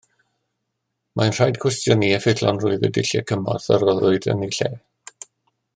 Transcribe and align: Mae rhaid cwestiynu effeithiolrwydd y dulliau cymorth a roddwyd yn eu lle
Mae 1.19 1.33
rhaid 1.33 1.59
cwestiynu 1.65 2.09
effeithiolrwydd 2.17 2.87
y 2.89 2.91
dulliau 2.97 3.27
cymorth 3.33 3.69
a 3.77 3.79
roddwyd 3.85 4.31
yn 4.35 4.43
eu 4.47 4.51
lle 4.61 4.73